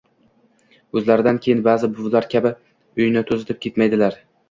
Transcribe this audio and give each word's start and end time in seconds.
o‘zlaridan 1.01 1.39
keyin 1.45 1.63
ba’zi 1.69 1.91
buvilar 1.99 2.29
kabi 2.35 2.55
uyni 3.01 3.27
to‘zitib 3.33 3.65
ketmaydilar. 3.69 4.23